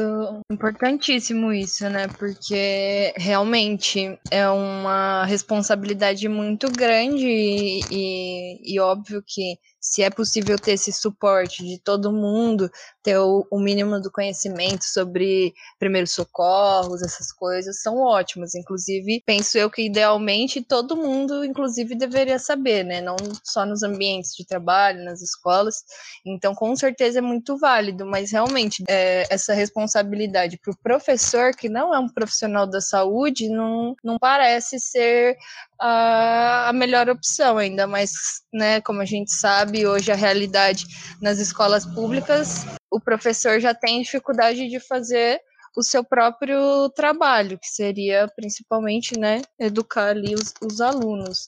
importantíssimo 0.49 1.51
isso, 1.51 1.89
né? 1.89 2.07
Porque 2.17 3.13
realmente 3.17 4.17
é 4.31 4.49
uma 4.49 5.25
responsabilidade 5.25 6.27
muito 6.29 6.71
grande 6.71 7.27
e, 7.27 7.81
e, 7.91 8.75
e 8.75 8.79
óbvio 8.79 9.21
que 9.25 9.57
se 9.83 10.01
é 10.01 10.09
possível 10.09 10.57
ter 10.57 10.71
esse 10.71 10.93
suporte 10.93 11.61
de 11.61 11.77
todo 11.77 12.13
mundo, 12.13 12.71
ter 13.03 13.17
o, 13.17 13.45
o, 13.51 13.59
mínimo 13.59 13.99
do 13.99 14.09
conhecimento 14.09 14.85
sobre 14.85 15.53
primeiros 15.77 16.11
socorros, 16.11 17.01
essas 17.01 17.33
coisas, 17.33 17.81
são 17.81 17.97
ótimas. 17.97 18.55
Inclusive, 18.55 19.21
penso 19.25 19.57
eu 19.57 19.69
que 19.69 19.81
idealmente 19.81 20.61
todo 20.61 20.95
mundo, 20.95 21.43
inclusive, 21.43 21.95
deveria 21.95 22.39
saber, 22.39 22.85
né? 22.85 23.01
Não 23.01 23.17
só 23.43 23.65
nos 23.65 23.83
ambientes 23.83 24.33
de 24.33 24.45
trabalho, 24.45 25.03
nas 25.03 25.21
escolas. 25.21 25.83
Então, 26.25 26.55
com 26.55 26.73
certeza 26.77 27.19
é 27.19 27.21
muito 27.21 27.57
válido, 27.57 28.05
mas 28.05 28.31
realmente 28.31 28.85
é, 28.87 29.27
essa 29.29 29.53
responsabilidade 29.53 30.57
para 30.57 30.71
o 30.71 30.77
professor, 30.77 31.51
que 31.51 31.67
não 31.67 31.93
é 31.93 31.99
um 31.99 32.07
profissional 32.07 32.65
da 32.65 32.79
saúde, 32.79 33.49
não, 33.49 33.97
não 34.01 34.17
parece 34.17 34.79
ser 34.79 35.35
a, 35.77 36.69
a 36.69 36.73
melhor 36.73 37.09
opção, 37.09 37.57
ainda 37.57 37.85
mais, 37.85 38.11
né, 38.53 38.79
como 38.79 39.01
a 39.01 39.05
gente 39.05 39.33
sabe, 39.33 39.72
hoje 39.81 40.11
a 40.11 40.15
realidade 40.15 40.85
nas 41.21 41.39
escolas 41.39 41.85
públicas, 41.85 42.65
o 42.91 42.99
professor 42.99 43.59
já 43.59 43.73
tem 43.73 44.01
dificuldade 44.01 44.67
de 44.69 44.79
fazer 44.79 45.39
o 45.75 45.83
seu 45.83 46.03
próprio 46.03 46.89
trabalho, 46.89 47.57
que 47.57 47.67
seria 47.67 48.27
principalmente, 48.35 49.17
né, 49.17 49.41
educar 49.59 50.09
ali 50.09 50.35
os, 50.35 50.53
os 50.61 50.79
alunos. 50.79 51.47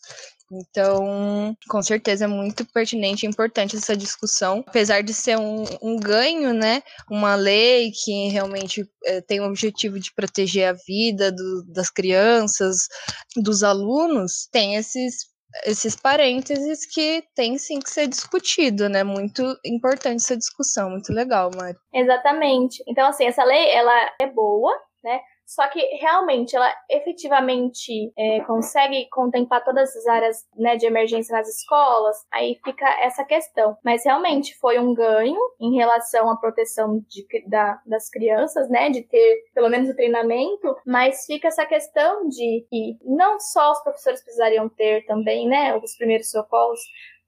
Então, 0.52 1.58
com 1.68 1.82
certeza 1.82 2.26
é 2.26 2.28
muito 2.28 2.66
pertinente 2.66 3.26
e 3.26 3.30
importante 3.30 3.76
essa 3.76 3.98
discussão, 3.98 4.64
apesar 4.68 5.02
de 5.02 5.14
ser 5.14 5.38
um, 5.38 5.64
um 5.82 5.98
ganho, 5.98 6.54
né? 6.54 6.84
Uma 7.10 7.36
lei 7.36 7.92
que 7.92 8.28
realmente 8.30 8.88
é, 9.06 9.22
tem 9.22 9.40
o 9.40 9.48
objetivo 9.48 10.00
de 10.00 10.14
proteger 10.14 10.70
a 10.70 10.78
vida 10.88 11.32
do, 11.32 11.66
das 11.68 11.90
crianças, 11.90 12.88
dos 13.36 13.64
alunos, 13.64 14.48
tem 14.52 14.76
esses 14.76 15.35
esses 15.64 15.96
parênteses 15.96 16.86
que 16.86 17.24
tem 17.36 17.58
sim 17.58 17.80
que 17.80 17.90
ser 17.90 18.08
discutido, 18.08 18.90
né? 18.90 19.04
Muito 19.04 19.58
importante 19.66 20.18
essa 20.18 20.38
discussão, 20.38 20.90
muito 20.90 21.14
legal, 21.14 21.50
Mari. 21.56 21.78
Exatamente. 21.94 22.84
Então, 22.88 23.08
assim, 23.08 23.26
essa 23.26 23.44
lei, 23.44 23.70
ela 23.70 24.12
é 24.22 24.28
boa, 24.28 24.74
né? 25.04 25.20
Só 25.46 25.68
que 25.68 25.80
realmente 25.98 26.56
ela 26.56 26.72
efetivamente 26.90 28.12
é, 28.18 28.42
consegue 28.42 29.08
contemplar 29.10 29.64
todas 29.64 29.96
as 29.96 30.08
áreas 30.08 30.38
né, 30.56 30.76
de 30.76 30.86
emergência 30.86 31.36
nas 31.36 31.48
escolas, 31.48 32.18
aí 32.32 32.60
fica 32.64 32.88
essa 33.02 33.24
questão. 33.24 33.78
Mas 33.84 34.04
realmente 34.04 34.58
foi 34.58 34.80
um 34.80 34.94
ganho 34.94 35.40
em 35.62 35.76
relação 35.76 36.30
à 36.30 36.38
proteção 36.38 37.00
de, 37.08 37.26
da, 37.48 37.80
das 37.86 38.10
crianças, 38.10 38.70
né? 38.70 38.90
De 38.90 39.04
ter 39.04 39.44
pelo 39.54 39.70
menos 39.70 39.90
o 39.90 39.96
treinamento, 39.96 40.76
mas 40.86 41.26
fica 41.26 41.48
essa 41.48 41.66
questão 41.66 42.28
de 42.28 42.66
que 42.70 42.98
não 43.04 43.40
só 43.40 43.72
os 43.72 43.84
professores 43.84 44.24
precisariam 44.24 44.68
ter 44.68 45.06
também, 45.06 45.48
né? 45.48 45.76
Os 45.78 45.96
primeiros 45.96 46.30
socorros, 46.32 46.80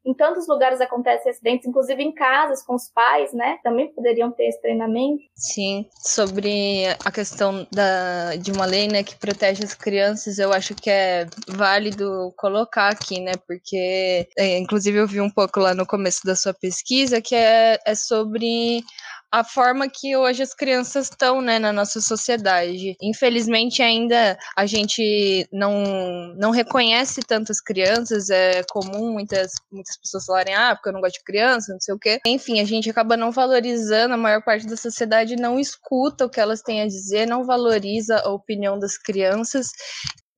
em 0.07 0.13
tantos 0.13 0.47
lugares 0.47 0.79
acontecem 0.79 1.29
acidentes, 1.29 1.67
inclusive 1.67 2.01
em 2.01 2.13
casas 2.13 2.63
com 2.63 2.75
os 2.75 2.87
pais, 2.87 3.33
né? 3.33 3.59
Também 3.61 3.93
poderiam 3.93 4.31
ter 4.31 4.45
esse 4.45 4.61
treinamento. 4.61 5.21
Sim, 5.35 5.85
sobre 6.01 6.85
a 7.03 7.11
questão 7.11 7.67
da, 7.69 8.37
de 8.37 8.53
uma 8.53 8.65
lei, 8.65 8.87
né, 8.87 9.03
que 9.03 9.17
protege 9.17 9.65
as 9.65 9.73
crianças, 9.73 10.39
eu 10.39 10.53
acho 10.53 10.73
que 10.73 10.89
é 10.89 11.27
válido 11.49 12.33
colocar 12.37 12.87
aqui, 12.87 13.19
né? 13.19 13.33
Porque, 13.45 14.29
é, 14.37 14.57
inclusive, 14.57 14.97
eu 14.97 15.07
vi 15.07 15.19
um 15.19 15.29
pouco 15.29 15.59
lá 15.59 15.73
no 15.73 15.85
começo 15.85 16.25
da 16.25 16.37
sua 16.37 16.53
pesquisa 16.53 17.21
que 17.21 17.35
é, 17.35 17.77
é 17.85 17.93
sobre 17.93 18.81
a 19.31 19.43
forma 19.43 19.89
que 19.89 20.15
hoje 20.15 20.41
as 20.41 20.53
crianças 20.53 21.09
estão, 21.09 21.41
né, 21.41 21.59
na 21.59 21.73
nossa 21.73 21.99
sociedade. 21.99 22.95
Infelizmente, 23.01 23.81
ainda 23.81 24.37
a 24.55 24.65
gente 24.65 25.47
não, 25.51 26.33
não 26.35 26.51
reconhece 26.51 27.21
tantas 27.21 27.59
crianças, 27.59 28.29
é 28.29 28.63
comum 28.69 29.11
muitas, 29.11 29.51
muitas 29.71 29.97
pessoas 29.97 30.25
falarem, 30.25 30.55
ah, 30.55 30.75
porque 30.75 30.89
eu 30.89 30.93
não 30.93 31.01
gosto 31.01 31.15
de 31.15 31.23
criança, 31.23 31.73
não 31.73 31.79
sei 31.79 31.93
o 31.93 31.99
quê. 31.99 32.19
Enfim, 32.25 32.59
a 32.59 32.65
gente 32.65 32.89
acaba 32.89 33.17
não 33.17 33.31
valorizando, 33.31 34.13
a 34.13 34.17
maior 34.17 34.43
parte 34.43 34.65
da 34.65 34.77
sociedade 34.77 35.35
não 35.35 35.59
escuta 35.59 36.25
o 36.25 36.29
que 36.29 36.39
elas 36.39 36.61
têm 36.61 36.81
a 36.81 36.87
dizer, 36.87 37.27
não 37.27 37.45
valoriza 37.45 38.19
a 38.19 38.29
opinião 38.29 38.79
das 38.79 38.97
crianças. 38.97 39.67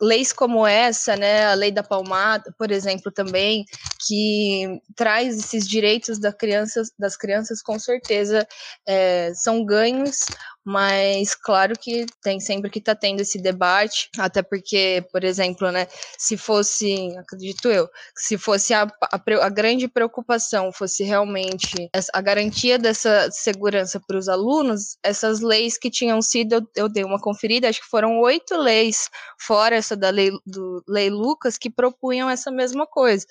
Leis 0.02 0.32
como 0.32 0.66
essa, 0.66 1.16
né, 1.16 1.46
a 1.46 1.54
lei 1.54 1.72
da 1.72 1.84
palmada, 1.84 2.54
por 2.58 2.72
exemplo, 2.72 3.12
também, 3.12 3.66
que 4.08 4.82
traz 4.96 5.38
esses 5.38 5.68
direitos 5.68 6.20
da 6.20 6.32
criança, 6.32 6.82
das 6.98 7.18
crianças, 7.18 7.62
com 7.62 7.78
certeza 7.78 8.48
é, 8.88 9.32
são 9.34 9.66
ganhos 9.66 10.26
mas 10.66 11.36
claro 11.36 11.74
que 11.78 12.06
tem 12.22 12.40
sempre 12.40 12.70
que 12.70 12.82
tá 12.82 12.94
tendo 12.96 13.22
esse 13.22 13.42
debate, 13.42 14.10
até 14.18 14.42
porque, 14.42 15.04
por 15.12 15.24
exemplo, 15.24 15.72
né, 15.72 15.88
se 16.18 16.38
fosse, 16.38 17.16
acredito 17.18 17.70
eu, 17.70 17.90
se 18.16 18.38
fosse 18.38 18.74
a, 18.74 18.84
a, 18.84 19.46
a 19.46 19.50
grande 19.50 19.88
preocupação 19.88 20.72
fosse 20.72 21.04
realmente 21.04 21.90
a 22.14 22.22
garantia 22.22 22.78
dessa 22.78 23.30
segurança 23.32 24.00
para 24.00 24.18
os 24.18 24.28
alunos, 24.28 24.98
essas 25.04 25.40
leis 25.40 25.78
que 25.78 25.90
tinham 25.90 26.22
sido, 26.22 26.56
eu, 26.56 26.62
eu 26.76 26.90
dei 26.90 27.04
uma 27.04 27.20
conferida, 27.20 27.70
acho 27.70 27.82
que 27.82 27.90
foram 27.90 28.20
oito 28.20 28.56
leis, 28.58 29.10
fora 29.40 29.76
essa 29.76 29.96
da 29.96 30.10
lei, 30.10 30.32
do, 30.46 30.84
lei 30.88 31.10
Lucas, 31.10 31.58
que 31.58 31.70
propunham 31.70 32.30
essa 32.30 32.52
mesma 32.52 32.86
coisa. 32.86 33.26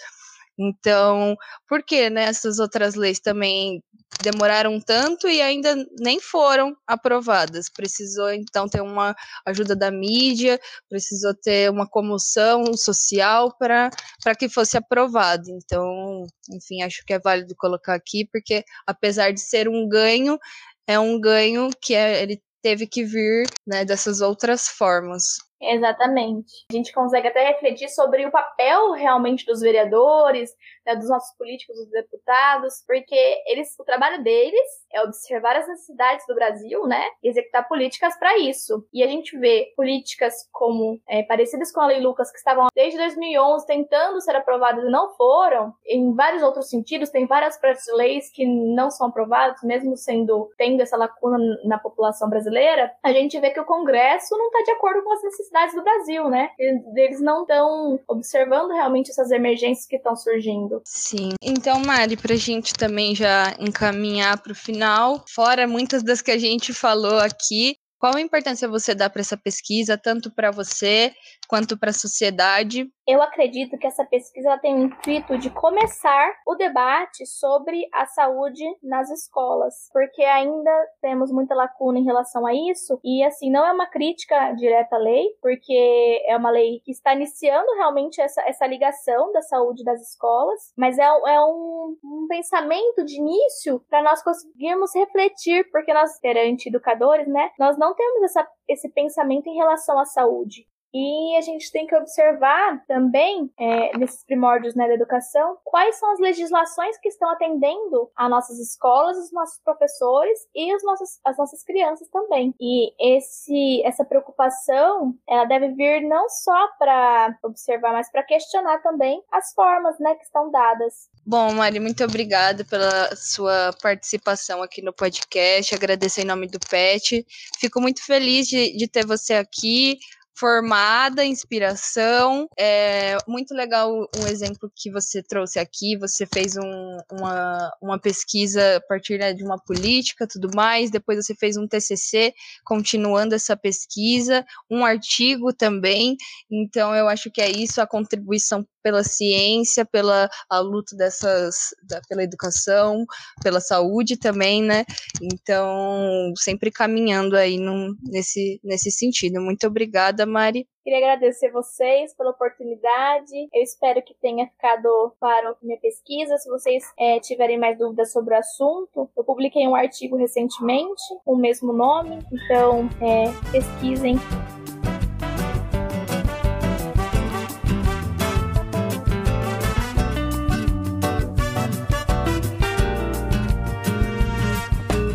Então, 0.59 1.37
por 1.69 1.83
que 1.85 2.11
né, 2.11 2.25
essas 2.25 2.59
outras 2.59 2.95
leis 2.95 3.21
também 3.21 3.83
demoraram 4.23 4.81
tanto 4.81 5.29
e 5.29 5.41
ainda 5.41 5.75
nem 6.01 6.19
foram 6.21 6.77
aprovadas? 6.87 7.69
Precisou 7.71 8.33
então 8.33 8.69
ter 8.69 8.81
uma 8.81 9.15
ajuda 9.47 9.77
da 9.77 9.91
mídia, 9.91 10.59
precisou 10.89 11.35
ter 11.35 11.71
uma 11.71 11.89
comoção 11.89 12.75
social 12.77 13.55
para 13.57 13.91
que 14.39 14.49
fosse 14.49 14.77
aprovado. 14.77 15.45
Então, 15.49 16.27
enfim, 16.53 16.83
acho 16.83 17.05
que 17.07 17.13
é 17.13 17.19
válido 17.21 17.55
colocar 17.57 17.95
aqui, 17.95 18.27
porque 18.33 18.65
apesar 18.87 19.33
de 19.33 19.41
ser 19.41 19.69
um 19.69 19.89
ganho, 19.89 20.39
é 20.87 20.99
um 20.99 21.21
ganho 21.21 21.71
que 21.81 21.95
é, 21.95 22.23
ele 22.23 22.43
teve 22.63 22.87
que 22.87 23.05
vir 23.05 23.47
né, 23.67 23.85
dessas 23.85 24.21
outras 24.21 24.67
formas. 24.69 25.37
Exatamente. 25.61 26.67
A 26.71 26.75
gente 26.75 26.93
consegue 26.93 27.29
até 27.29 27.49
refletir 27.49 27.89
sobre 27.89 28.25
o 28.25 28.31
papel 28.31 28.93
realmente 28.93 29.45
dos 29.45 29.61
vereadores, 29.61 30.55
né, 30.87 30.95
dos 30.95 31.09
nossos 31.09 31.37
políticos, 31.37 31.77
dos 31.77 31.91
deputados, 31.91 32.85
porque 32.87 33.43
eles, 33.47 33.75
o 33.79 33.85
trabalho 33.85 34.23
deles 34.23 34.61
é 34.93 35.03
observar 35.03 35.57
as 35.57 35.69
necessidades 35.69 36.25
do 36.27 36.35
Brasil, 36.35 36.87
né, 36.87 37.03
e 37.23 37.29
executar 37.29 37.67
políticas 37.67 38.17
para 38.19 38.39
isso. 38.39 38.87
E 38.93 39.03
a 39.03 39.09
gente 39.09 39.37
vê 39.37 39.73
políticas 39.77 40.35
como 40.53 41.01
é, 41.09 41.23
parecidas 41.25 41.73
com 41.73 41.81
a 41.81 41.87
Lei 41.87 42.01
Lucas 42.01 42.31
que 42.31 42.39
estavam 42.39 42.69
desde 42.75 42.99
2011 42.99 43.67
tentando 43.67 44.21
ser 44.21 44.37
aprovadas 44.37 44.85
e 44.85 44.91
não 44.91 45.15
foram. 45.17 45.75
Em 45.87 46.15
vários 46.15 46.43
outros 46.43 46.69
sentidos, 46.69 47.11
tem 47.11 47.27
várias 47.27 47.59
leis 47.95 48.31
que 48.33 48.47
não 48.47 48.91
são 48.91 49.09
aprovadas, 49.09 49.61
mesmo 49.63 49.97
sendo 49.97 50.51
tendo 50.57 50.81
essa 50.83 50.97
lacuna 50.97 51.39
na 51.65 51.79
população 51.79 52.29
brasileira. 52.29 52.93
A 53.03 53.13
gente 53.13 53.39
vê 53.41 53.51
que 53.51 53.61
o 53.61 53.67
Congresso 53.67 54.37
não 54.37 54.47
está 54.47 54.63
de 54.63 54.71
acordo 54.73 55.03
com 55.03 55.13
as 55.13 55.23
necessidades 55.23 55.48
cidades 55.49 55.75
do 55.75 55.83
Brasil, 55.83 56.29
né? 56.29 56.51
Eles 56.59 57.21
não 57.21 57.43
estão 57.43 57.99
observando 58.07 58.71
realmente 58.71 59.11
essas 59.11 59.31
emergências 59.31 59.87
que 59.87 59.97
estão 59.97 60.15
surgindo. 60.15 60.81
Sim. 60.85 61.31
Então, 61.43 61.81
Mari, 61.81 62.17
para 62.17 62.35
a 62.35 62.39
gente 62.39 62.75
também 62.75 63.15
já 63.15 63.55
encaminhar 63.59 64.41
para 64.41 64.53
o 64.53 64.55
final, 64.55 65.25
fora 65.29 65.67
muitas 65.67 66.03
das 66.03 66.23
que 66.23 66.31
a 66.31 66.39
gente 66.39 66.73
falou 66.73 67.19
aqui, 67.19 67.77
qual 67.99 68.15
a 68.17 68.21
importância 68.21 68.69
você 68.69 68.95
dá 68.95 69.11
para 69.11 69.21
essa 69.21 69.37
pesquisa, 69.37 69.99
tanto 69.99 70.31
para 70.31 70.51
você 70.51 71.13
quanto 71.49 71.79
para 71.79 71.91
a 71.91 71.95
sociedade? 71.95 72.89
Eu 73.07 73.23
acredito 73.23 73.79
que 73.79 73.87
essa 73.87 74.05
pesquisa 74.05 74.59
tem 74.59 74.75
o 74.75 74.85
intuito 74.85 75.39
de 75.39 75.49
começar 75.49 76.31
o 76.47 76.55
debate 76.55 77.25
sobre 77.27 77.89
a 77.93 78.05
saúde 78.07 78.63
nas 78.83 79.11
escolas, 79.11 79.89
porque 79.93 80.23
ainda 80.23 80.71
temos 81.01 81.33
muita 81.33 81.55
lacuna 81.55 81.99
em 81.99 82.05
relação 82.05 82.47
a 82.47 82.53
isso, 82.53 83.01
e 83.03 83.25
assim, 83.25 83.51
não 83.51 83.67
é 83.67 83.73
uma 83.73 83.87
crítica 83.87 84.53
direta 84.53 84.97
à 84.97 84.99
lei, 84.99 85.25
porque 85.41 86.23
é 86.27 86.37
uma 86.37 86.51
lei 86.51 86.81
que 86.85 86.93
está 86.93 87.15
iniciando 87.15 87.73
realmente 87.77 88.21
essa, 88.21 88.43
essa 88.43 88.67
ligação 88.67 89.33
da 89.33 89.41
saúde 89.41 89.83
das 89.85 90.03
escolas, 90.03 90.73
mas 90.77 90.99
é, 90.99 91.05
é 91.05 91.41
um, 91.41 91.97
um 92.05 92.27
pensamento 92.29 93.05
de 93.07 93.17
início 93.17 93.83
para 93.89 94.03
nós 94.03 94.23
conseguirmos 94.23 94.95
refletir, 94.95 95.67
porque 95.73 95.95
nós, 95.95 96.21
perante 96.21 96.69
educadores, 96.69 97.27
né, 97.27 97.51
nós 97.59 97.79
não 97.79 97.88
temos 97.95 98.23
essa, 98.23 98.49
esse 98.67 98.89
pensamento 98.89 99.49
em 99.49 99.57
relação 99.57 99.99
à 99.99 100.05
saúde. 100.05 100.67
E 100.93 101.37
a 101.37 101.41
gente 101.41 101.71
tem 101.71 101.87
que 101.87 101.95
observar 101.95 102.83
também, 102.87 103.51
é, 103.59 103.97
nesses 103.99 104.25
primórdios 104.25 104.75
né, 104.75 104.87
da 104.87 104.95
educação, 104.95 105.59
quais 105.65 105.99
são 105.99 106.13
as 106.13 106.19
legislações 106.19 106.97
que 106.99 107.09
estão 107.09 107.31
atendendo 107.31 108.11
a 108.17 108.29
nossas 108.29 108.59
escolas, 108.59 109.19
os 109.19 109.33
nossos 109.33 109.61
professores 109.63 110.39
e 110.55 110.75
os 110.75 110.83
nossos, 110.83 111.21
as 111.25 111.37
nossas 111.37 111.63
crianças 111.63 112.09
também. 112.09 112.55
E 112.61 112.93
esse, 112.99 113.83
essa 113.85 114.05
preocupação, 114.05 115.15
ela 115.29 115.45
deve 115.45 115.69
vir 115.75 116.03
não 116.09 116.29
só 116.29 116.69
para 116.79 117.39
observar, 117.43 117.93
mas 117.93 118.11
para 118.11 118.23
questionar 118.23 118.79
também 118.83 119.23
as 119.31 119.53
formas 119.53 119.99
né, 119.99 120.15
que 120.15 120.25
estão 120.25 120.51
dadas. 120.51 121.09
Bom, 121.27 121.53
Mari, 121.53 121.79
muito 121.79 122.03
obrigada 122.05 122.65
pela 122.65 123.15
sua 123.15 123.71
participação 123.83 124.63
aqui 124.63 124.81
no 124.81 124.93
podcast. 124.93 125.75
Agradecer 125.75 126.23
em 126.23 126.27
nome 126.27 126.47
do 126.47 126.59
PET. 126.59 127.27
Fico 127.59 127.81
muito 127.81 128.05
feliz 128.05 128.47
de, 128.49 128.77
de 128.77 128.89
ter 128.89 129.07
você 129.07 129.35
aqui 129.35 129.99
formada, 130.39 131.25
inspiração. 131.25 132.49
É 132.57 133.17
muito 133.27 133.53
legal 133.55 134.09
um 134.17 134.27
exemplo 134.27 134.71
que 134.75 134.91
você 134.91 135.23
trouxe 135.23 135.59
aqui. 135.59 135.97
Você 135.99 136.27
fez 136.27 136.57
um, 136.57 136.99
uma, 137.11 137.73
uma 137.83 137.99
pesquisa 137.99 138.77
a 138.77 138.81
partir 138.81 139.19
né, 139.19 139.33
de 139.33 139.45
uma 139.45 139.59
política, 139.59 140.29
tudo 140.29 140.49
mais. 140.55 140.91
Depois 140.91 141.25
você 141.25 141.35
fez 141.35 141.57
um 141.57 141.67
TCC, 141.67 142.33
continuando 142.65 143.35
essa 143.35 143.57
pesquisa, 143.57 144.45
um 144.71 144.85
artigo 144.85 145.53
também. 145.53 146.17
Então 146.51 146.95
eu 146.95 147.09
acho 147.09 147.31
que 147.31 147.41
é 147.41 147.51
isso 147.51 147.81
a 147.81 147.87
contribuição 147.87 148.65
pela 148.83 149.05
ciência, 149.05 149.85
pela 149.85 150.31
a 150.49 150.59
luta 150.61 150.97
dessas, 150.97 151.75
da, 151.83 152.01
pela 152.09 152.23
educação, 152.23 153.05
pela 153.43 153.61
saúde 153.61 154.17
também, 154.17 154.63
né? 154.63 154.85
Então, 155.21 156.33
sempre 156.37 156.71
caminhando 156.71 157.37
aí 157.37 157.59
num, 157.59 157.95
nesse, 158.03 158.59
nesse 158.65 158.91
sentido. 158.91 159.41
Muito 159.43 159.67
obrigada, 159.67 160.25
Mari. 160.29 160.67
Queria 160.85 160.99
agradecer 160.99 161.51
vocês 161.51 162.15
pela 162.17 162.31
oportunidade. 162.31 163.49
Eu 163.53 163.63
espero 163.63 164.03
que 164.03 164.15
tenha 164.15 164.47
ficado 164.47 164.89
claro 165.19 165.49
a 165.49 165.57
minha 165.63 165.79
pesquisa. 165.79 166.37
Se 166.39 166.49
vocês 166.49 166.85
é, 166.99 167.21
tiverem 167.21 167.59
mais 167.59 167.79
dúvidas 167.79 168.13
sobre 168.13 168.35
o 168.35 168.39
assunto, 168.39 169.11
eu 169.17 169.25
publiquei 169.25 169.67
um 169.67 169.75
artigo 169.75 170.17
recentemente 170.17 171.03
com 171.25 171.35
o 171.35 171.39
mesmo 171.39 171.73
nome. 171.73 172.19
Então, 172.33 172.89
é, 173.03 173.27
pesquisem 173.51 174.17